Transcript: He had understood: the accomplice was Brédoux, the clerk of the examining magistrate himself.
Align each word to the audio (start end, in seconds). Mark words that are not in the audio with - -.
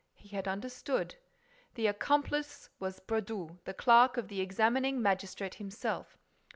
He 0.15 0.29
had 0.29 0.47
understood: 0.47 1.13
the 1.75 1.85
accomplice 1.85 2.69
was 2.79 2.99
Brédoux, 3.01 3.59
the 3.65 3.73
clerk 3.75 4.17
of 4.17 4.29
the 4.29 4.41
examining 4.41 4.99
magistrate 4.99 5.53
himself. 5.53 6.17